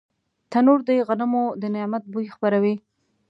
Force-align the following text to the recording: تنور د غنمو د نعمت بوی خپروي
تنور 0.51 0.79
د 0.87 0.89
غنمو 1.07 1.45
د 1.61 1.63
نعمت 1.75 2.03
بوی 2.11 2.25
خپروي 2.35 2.75